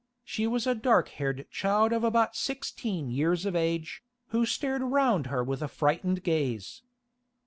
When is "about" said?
2.03-2.35